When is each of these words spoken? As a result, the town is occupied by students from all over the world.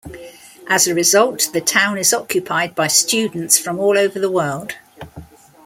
As 0.67 0.87
a 0.87 0.95
result, 0.95 1.49
the 1.53 1.61
town 1.61 1.99
is 1.99 2.11
occupied 2.11 2.73
by 2.73 2.87
students 2.87 3.59
from 3.59 3.77
all 3.77 3.99
over 3.99 4.17
the 4.17 4.31
world. 4.31 4.73